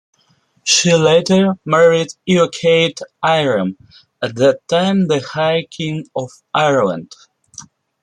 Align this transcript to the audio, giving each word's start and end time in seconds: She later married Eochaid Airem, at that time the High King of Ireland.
She 0.63 0.91
later 0.95 1.59
married 1.63 2.07
Eochaid 2.27 3.01
Airem, 3.23 3.77
at 4.19 4.33
that 4.37 4.67
time 4.67 5.05
the 5.07 5.19
High 5.21 5.67
King 5.69 6.07
of 6.15 6.29
Ireland. 6.55 7.11